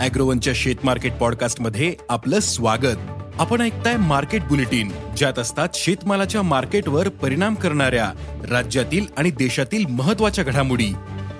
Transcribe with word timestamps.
अॅग्रोवनच्या 0.00 0.52
शेत 0.56 0.74
मार्केट 0.84 1.12
पॉडकास्टमध्ये 1.12 1.94
आपलं 2.08 2.40
स्वागत. 2.40 2.96
आपण 3.38 3.60
ऐकताय 3.60 3.96
मार्केट 3.96 4.42
बुलेटिन 4.44 4.92
ज्यात 5.16 5.38
असतात 5.38 5.68
शेतमालाच्या 5.74 6.42
मार्केटवर 6.42 7.08
परिणाम 7.08 7.54
करणाऱ्या 7.54 8.12
राज्यातील 8.50 9.06
आणि 9.16 9.30
देशातील 9.30 9.86
महत्त्वाच्या 9.86 10.44
घडामोडी. 10.44 10.92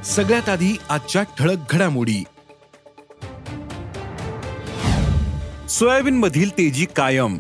सगळ्यात 0.05 0.49
आधी 0.49 0.79
आजच्या 0.89 1.23
ठळक 1.23 1.57
घडामोडी. 1.71 2.25
सोयाबीन 5.69 6.15
मधील 6.15 6.51
तेजी 6.51 6.87
कायम. 6.97 7.39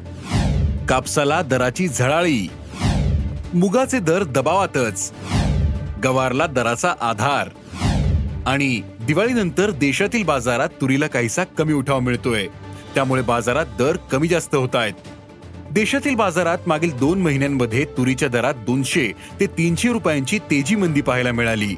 कापसाला 0.89 1.42
दराची 1.42 1.89
झळाळी. 1.89 2.48
मुगाचे 3.55 3.98
दर 3.98 4.25
दबावातच. 4.25 5.12
गवारला 6.05 6.47
दराचा 6.47 6.95
आधार. 7.00 7.48
आणि 8.47 8.83
दिवाळीनंतर 9.07 9.71
देशातील 9.71 10.23
बाजारात 10.23 10.69
तुरीला 10.81 11.07
काहीसा 11.07 11.45
कमी 11.45 11.73
उठाव 11.73 12.01
मिळतोय. 12.01 12.47
त्यामुळे 12.95 13.23
बाजारात 13.23 13.67
दर 13.78 13.97
कमी 13.97 14.28
जास्त 14.28 14.55
होत 14.55 14.69
आहेत. 14.75 14.92
देशातील 15.70 16.14
बाजारात 16.14 16.59
मागील 16.67 16.97
दोन 16.97 17.20
महिन्यांमध्ये 17.20 17.84
तुरीच्या 17.84 18.29
दरात 18.29 18.55
दोनशे 18.55 19.12
ते 19.41 19.47
तीनशे 19.47 19.89
रुपयांची 19.89 20.39
तेजी 20.39 20.77
मंदी 20.77 21.01
पाहायला 21.01 21.33
मिळाली. 21.33 21.77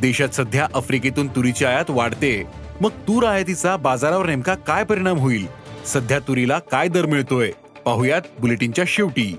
देशात 0.00 0.28
सध्या 0.28 0.68
आफ्रिकेतून 0.74 1.28
तुरीची 1.28 1.64
आयात 1.64 1.84
वाढते. 1.88 2.42
मग 2.80 2.90
तूर 2.90 3.24
आयातीचा 3.24 3.76
बाजारावर 3.76 4.26
नेमका 4.26 4.54
काय 4.54 4.84
परिणाम 4.84 5.18
होईल? 5.18 5.46
सध्या 5.86 6.18
तुरीला 6.18 6.58
काय 6.58 6.88
दर 6.88 7.06
मिळतोय? 7.06 7.50
पाहुयात 7.84 8.22
बुलेटिनच्या 8.40 8.84
शेवटी. 8.88 9.36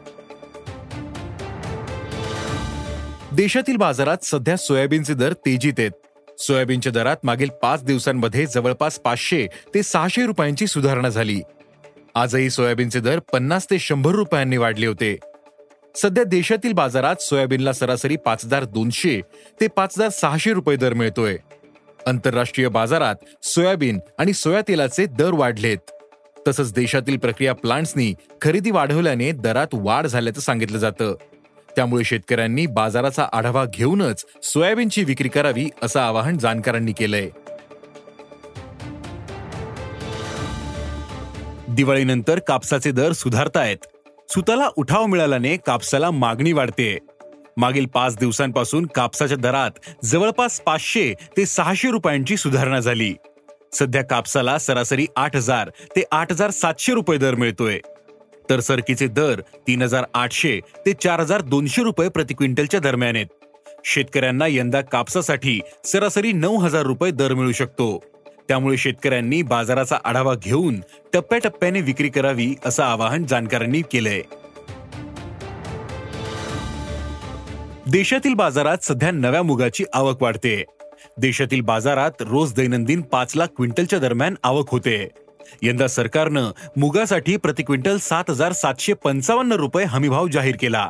देशातील 3.31 3.75
बाजारात 3.75 4.17
सध्या 4.23 4.57
सोयाबीनचे 4.57 5.13
दर 5.13 5.33
तेजीत 5.33 5.73
आहेत. 5.77 5.91
सोयाबीनच्या 6.47 6.91
दरात 6.91 7.17
मागील 7.23 7.49
पाच 7.61 7.83
दिवसांमध्ये 7.83 8.45
जवळपास 8.45 8.99
पाचशे 8.99 9.47
ते 9.73 9.83
सहाशे 9.83 10.25
रुपयांची 10.25 10.67
सुधारणा 10.67 11.09
झाली. 11.09 11.41
आजही 12.15 12.49
सोयाबीनचे 12.49 12.99
दर 12.99 13.19
पन्नास 13.19 13.69
ते 13.69 13.79
शंभर 13.79 14.11
रुपयांनी 14.11 14.57
वाढले 14.57 14.85
होते. 14.85 15.17
सध्या 15.95 16.23
देशातील 16.23 16.73
बाजारात 16.73 17.15
सोयाबीनला 17.21 17.73
सरासरी 17.73 18.15
पाच 18.15 18.45
हजार 18.45 18.63
दोनशे 18.63 19.21
ते 19.61 19.67
पाच 19.67 19.93
हजार 19.97 20.09
सहाशे 20.09 20.53
रुपये 20.53 20.75
दर 20.75 20.93
मिळतोय. 20.93 21.37
आंतरराष्ट्रीय 22.07 22.67
बाजारात 22.67 23.15
सोयाबीन 23.43 23.99
आणि 24.17 24.33
सोया 24.33 24.61
तेलाचे 24.67 25.05
दर 25.05 25.33
वाढलेत. 25.33 25.77
तसंच 26.47 26.73
देशातील 26.73 27.17
प्रक्रिया 27.17 27.53
प्लांट्सनी 27.53 28.13
खरेदी 28.41 28.71
वाढवल्याने 28.71 29.31
दरात 29.31 29.67
वाढ 29.73 30.07
झाल्याचं 30.07 30.41
सांगितलं 30.41 30.77
जातं. 30.77 31.15
त्यामुळे 31.75 32.03
शेतकऱ्यांनी 32.03 32.65
बाजाराचा 32.65 33.27
आढावा 33.33 33.65
घेऊनच 33.73 34.25
सोयाबीनची 34.43 35.03
विक्री 35.03 35.29
करावी 35.29 35.69
असं 35.83 35.99
आवाहन 35.99 36.37
जाणकारांनी 36.37 36.91
केलंय. 36.91 37.29
दिवाळीनंतर 41.69 42.39
कापसाचे 42.39 42.91
दर 42.91 43.11
सुधारतायत. 43.11 43.77
सुताला 44.29 44.69
उठाव 44.75 45.05
मिळाल्याने 45.05 45.57
कापसाला 45.57 46.11
मागणी 46.11 46.51
वाढते. 46.51 46.97
मागील 47.57 47.85
पाच 47.85 48.17
दिवसांपासून 48.17 48.85
कापसाच्या 48.85 49.37
दरात 49.37 50.05
जवळपास 50.05 50.61
पाचशे 50.61 51.13
ते 51.37 51.45
सहाशे 51.45 51.91
रुपयांची 51.91 52.37
सुधारणा 52.37 52.79
झाली. 52.79 53.13
सध्या 53.73 54.03
कापसाला 54.03 54.57
सरासरी 54.57 55.05
आठ 55.15 55.35
हजार 55.35 55.69
ते 55.95 56.03
आठ 56.11 56.31
हजार 56.31 56.49
सातशे 56.49 56.93
रुपये 56.93 57.17
दर 57.17 57.35
मिळतोय. 57.35 57.79
तर 58.49 58.59
सरकीचे 58.59 59.07
दर 59.07 59.41
तीन 59.67 59.81
हजार 59.81 60.03
आठशे 60.13 60.59
ते 60.85 60.93
चार 60.93 61.19
हजार 61.19 61.41
दोनशे 61.41 61.83
रुपये 61.83 62.09
प्रति 62.09 62.33
क्विंटलच्या 62.33 62.79
दरम्यान 62.79 63.15
आहेत. 63.15 63.27
शेतकऱ्यांना 63.85 64.47
यंदा 64.47 64.81
कापसासाठी 64.81 65.59
सरासरी 65.85 66.31
नऊ 66.31 66.57
हजार 66.57 66.83
रुपये 66.83 67.11
दर 67.11 67.33
मिळू 67.33 67.51
शकतो. 67.51 68.03
त्यामुळे 68.47 68.77
शेतकऱ्यांनी 68.77 69.41
बाजाराचा 69.41 69.97
आढावा 70.05 70.35
घेऊन 70.35 70.79
टप्प्याटप्प्याने 71.13 71.81
विक्री 71.81 72.09
करावी 72.09 72.55
असं 72.65 72.83
आवाहन 72.83 73.25
जाणकारांनी 73.25 73.81
केलंय. 73.81 74.21
देशातील 77.91 78.33
बाजारात 78.33 78.77
सध्या 78.81 79.11
नव्या 79.11 79.43
मुगाची 79.43 79.83
आवक 79.93 80.23
वाढते. 80.23 80.63
देशातील 81.17 81.61
बाजारात 81.61 82.11
रोज 82.19 82.53
दैनंदिन 82.53 83.01
पाच 83.01 83.35
लाख 83.35 83.47
क्विंटलच्या 83.47 83.99
दरम्यान 83.99 84.35
आवक 84.43 84.69
होते. 84.69 85.07
यंदा 85.61 85.87
सरकारनं 85.87 86.51
मुगासाठी 86.77 87.37
प्रति 87.37 87.63
क्विंटल 87.63 87.97
सात 87.97 88.29
हजार 88.29 88.53
सातशे 88.53 88.93
पंचावन्न 88.93 89.53
रुपये 89.53 89.85
हमीभाव 89.85 90.27
जाहीर 90.27 90.55
केला. 90.61 90.89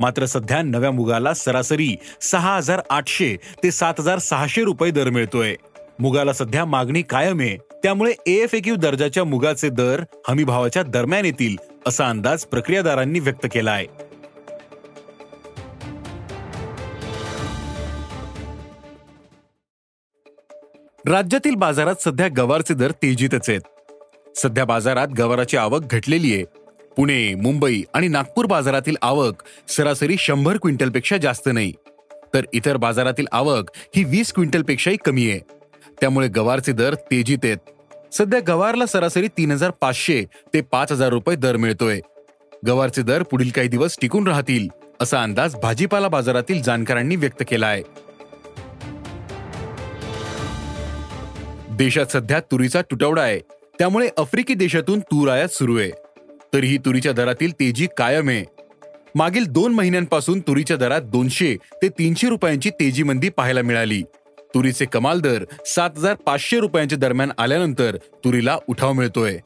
मात्र 0.00 0.26
सध्या 0.26 0.62
नव्या 0.62 0.90
मुगाला 0.90 1.34
सरासरी 1.34 1.94
सहा 2.22 2.56
हजार 2.56 2.80
आठशे 2.90 3.36
ते 3.62 3.70
सात 3.70 3.94
हजार 3.98 4.18
सहाशे 4.18 4.62
रुपये 4.64 4.90
दर 4.90 5.10
मिळतोय. 5.10 5.54
मुगाला 5.98 6.32
सध्या 6.32 6.64
मागणी 6.64 7.02
कायम 7.02 7.40
आहे. 7.40 7.56
त्यामुळे 7.82 8.12
एएफएक्यू 8.26 8.76
दर्जाच्या 8.76 9.24
मुगाचे 9.24 9.68
दर 9.68 10.02
हमीभावाच्या 10.28 10.82
दरम्यान 10.82 11.24
येतील 11.24 11.56
असा 11.86 12.08
अंदाज 12.08 12.44
प्रक्रियादारांनी 12.44 13.20
व्यक्त 13.20 13.46
केला 13.52 13.72
आहे 13.72 13.86
राज्यातील 21.06 21.54
बाजारात 21.54 22.02
सध्या 22.04 22.28
गवारचे 22.36 22.74
दर 22.74 22.90
तेजीतच 22.90 23.48
आहेत. 23.50 23.60
सध्या 24.36 24.64
बाजारात 24.64 25.08
गवाराची 25.08 25.56
आवक 25.56 25.92
घटलेली 25.92 26.32
आहे. 26.34 26.44
पुणे 26.96 27.34
मुंबई 27.34 27.82
आणि 27.94 28.08
नागपूर 28.08 28.46
बाजारातील 28.46 28.96
आवक 29.02 29.42
सरासरी 29.68 30.16
शंभर 30.18 30.56
क्विंटलपेक्षा 30.56 31.16
जास्त 31.16 31.48
नाही. 31.52 31.72
तर 32.34 32.44
इतर 32.52 32.76
बाजारातील 32.76 33.26
आवक 33.32 33.70
ही 33.96 34.04
वीस 34.04 34.32
क्विंटलपेक्षाही 34.32 34.96
कमी 35.04 35.30
आहे. 35.30 35.38
त्यामुळे 36.00 36.28
गवारचे 36.28 36.72
दर 36.72 36.94
तेजीत 37.10 37.44
आहेत. 37.44 37.56
सध्या 38.12 38.40
गवारला 38.48 38.86
सरासरी 38.86 39.28
तीन 39.28 39.50
हजार 39.50 39.70
पाचशे 39.70 40.24
ते 40.54 40.60
पाच 40.60 40.92
हजार 40.92 41.08
रुपये 41.08 41.36
दर 41.36 41.56
मिळतोय. 41.56 42.00
गवारचे 42.66 43.02
दर 43.02 43.22
पुढील 43.22 43.50
काही 43.50 43.68
दिवस 43.68 43.96
टिकून 44.02 44.28
राहतील 44.28 44.68
असा 45.00 45.22
अंदाज 45.22 45.56
भाजीपाला 45.56 46.08
बाजारातील 46.08 46.62
जाणकारांनी 46.62 47.16
व्यक्त 47.16 47.42
केला 47.48 47.66
आहे 47.66 47.82
देशात 51.70 52.06
सध्या 52.06 52.40
तुरीचा 52.40 52.82
तुटवडा 52.82 53.22
आहे. 53.22 53.40
त्यामुळे 53.78 54.08
आफ्रिकी 54.18 54.54
देशातून 54.54 55.00
तूर 55.00 55.28
आयात 55.28 55.48
सुरू 55.48 55.78
आहे. 55.78 55.90
तरीही 56.54 56.78
तुरीच्या 56.78 57.12
दरातील 57.12 57.52
तेजी 57.52 57.86
कायम 57.96 58.28
आहे. 58.28 58.44
मागील 59.14 59.44
दोन 59.44 59.74
महिन्यांपासून 59.74 60.40
तुरीच्या 60.40 60.76
दरात 60.76 61.00
दोनशे 61.00 61.56
ते 61.82 61.88
तीनशे 61.88 62.28
रुपयांची 62.28 62.70
तेजी 62.70 63.02
मंदी 63.02 63.28
पाहायला 63.28 63.62
मिळाली. 63.62 64.02
तुरीचे 64.54 64.84
कमाल 64.84 65.20
दर 65.20 65.44
सात 65.66 65.90
हजार 65.96 66.14
पाचशे 66.14 66.60
रुपयांच्या 66.60 66.98
दरम्यान 66.98 67.30
आल्यानंतर 67.38 67.96
तुरीला 67.96 68.58
उठाव 68.68 68.92
मिळतोय. 68.92 69.38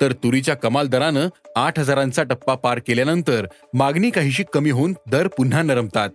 तर 0.00 0.12
तुरीच्या 0.12 0.54
कमाल 0.54 0.86
दरानं 0.86 1.28
आठ 1.56 1.78
हजारांचा 1.78 2.22
टप्पा 2.22 2.54
पार 2.54 2.78
केल्यानंतर 2.78 3.46
मागणी 3.74 4.10
काहीशी 4.10 4.44
कमी 4.52 4.70
होऊन 4.70 4.94
दर 5.10 5.26
पुन्हा 5.26 5.62
नरमतात. 5.62 6.08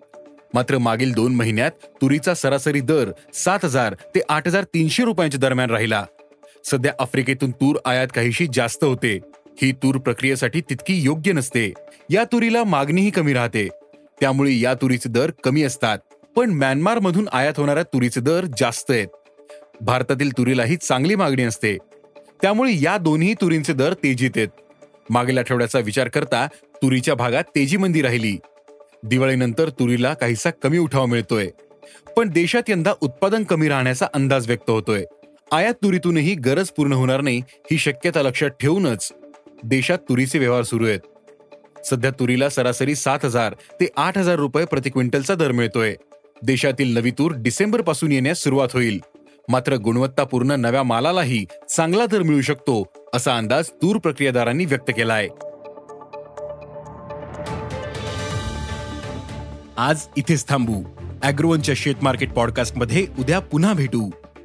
मात्र 0.53 0.77
मागील 0.77 1.13
दोन 1.13 1.35
महिन्यात 1.35 1.71
तुरीचा 2.01 2.33
सरासरी 2.33 2.79
दर 2.79 3.11
सात 3.33 3.59
हजार 3.63 3.95
ते 4.15 4.19
आठ 4.29 4.47
हजार 4.47 4.63
तीनशे 4.63 5.03
रुपयांच्या 5.03 5.39
दरम्यान 5.39 5.69
राहिला. 5.69 6.05
सध्या 6.63 6.93
आफ्रिकेतून 6.99 7.51
तूर 7.51 7.75
आयात 7.85 8.07
काहीशी 8.15 8.47
जास्त 8.53 8.83
होते. 8.83 9.19
ही 9.61 9.71
तूर 9.71 9.97
प्रक्रियेसाठी 9.97 10.61
तितकी 10.61 11.01
योग्य 11.01 11.31
नसते. 11.31 11.73
या 12.09 12.23
तुरीला 12.23 12.63
मागणीही 12.63 13.09
कमी 13.09 13.33
राहते. 13.33 13.67
त्यामुळे 14.19 14.59
या 14.59 14.73
तुरीचे 14.73 15.09
दर 15.09 15.31
कमी 15.43 15.63
असतात. 15.63 15.97
पण 16.35 16.49
म्यानमार 16.49 16.99
मधून 16.99 17.27
आयात 17.31 17.53
होणाऱ्या 17.57 17.83
तुरीचे 17.83 18.21
दर 18.21 18.45
जास्त 18.57 18.91
आहेत. 18.91 19.07
भारतातील 19.81 20.31
तुरीलाही 20.37 20.75
चांगली 20.75 21.15
मागणी 21.15 21.43
असते. 21.43 21.77
त्यामुळे 22.41 22.71
या 22.81 22.97
दोन्ही 22.97 23.33
तुरींचे 23.33 23.73
दर 23.73 23.93
तेजीत 23.93 24.31
आहेत. 24.35 24.47
मागील 25.09 25.37
आठवड्याचा 25.37 25.79
विचार 25.79 26.07
करता 26.07 26.47
तुरीच्या 26.81 27.15
भागात 27.15 27.43
तेजी 27.43 27.77
मंदी 27.77 28.01
राहिली. 28.01 28.37
दिवाळीनंतर 29.03 29.69
तुरीला 29.69 30.13
काहीसा 30.13 30.49
कमी 30.49 30.77
उठाव 30.77 31.05
मिळतोय. 31.05 31.49
पण 32.17 32.29
देशात 32.29 32.69
यंदा 32.69 32.93
उत्पादन 33.01 33.43
कमी 33.43 33.69
राहण्याचा 33.69 34.07
अंदाज 34.13 34.47
व्यक्त 34.47 34.69
होतोय. 34.69 35.03
आयात 35.53 35.73
तुरीतूनही 35.83 36.33
गरज 36.35 36.69
पूर्ण 36.69 36.93
होणार 36.93 37.21
नाही 37.21 37.41
ही 37.71 37.77
शक्यता 37.77 38.21
लक्षात 38.21 38.49
ठेवूनच 38.59 39.11
देशात 39.63 39.97
तुरीचे 40.09 40.39
व्यवहार 40.39 40.63
सुरू 40.63 40.85
आहेत. 40.85 40.99
सध्या 41.85 42.11
तुरीला 42.11 42.49
सरासरी 42.49 42.95
सात 42.95 43.25
हजार 43.25 43.53
ते 43.79 43.87
आठ 43.97 44.17
हजार 44.17 44.35
रुपये 44.35 44.65
प्रति 44.65 44.89
क्विंटलचा 44.89 45.35
दर 45.35 45.51
मिळतोय. 45.51 45.93
देशातील 46.43 46.93
नवी 46.97 47.11
तूर 47.11 47.33
डिसेंबरपासून 47.37 48.11
येण्यास 48.11 48.43
सुरुवात 48.43 48.69
होईल. 48.73 48.99
मात्र 49.49 49.75
गुणवत्तापूर्ण 49.75 50.55
नव्या 50.59 50.83
मालालाही 50.83 51.45
चांगला 51.69 52.05
दर 52.05 52.21
मिळू 52.21 52.41
शकतो 52.41 52.83
असा 53.13 53.37
अंदाज 53.37 53.69
तूर 53.81 53.97
प्रक्रियादारांनी 53.97 54.65
व्यक्त 54.65 54.91
केला 54.97 55.13
आहे 55.13 55.29
आज 59.77 60.07
इथेच 60.17 60.47
थांबू. 60.49 60.81
अॅग्रोवनच्या 61.23 61.75
शेत 61.77 62.03
मार्केट 62.03 62.33
पॉडकास्टमध्ये 62.33 63.07
उद्या 63.19 63.39
पुन्हा 63.41 63.73
भेटू. 63.73 64.09